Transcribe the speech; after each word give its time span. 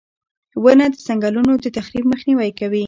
•ونه 0.63 0.85
د 0.93 0.95
ځنګلونو 1.07 1.53
د 1.63 1.65
تخریب 1.77 2.05
مخنیوی 2.11 2.51
کوي. 2.59 2.79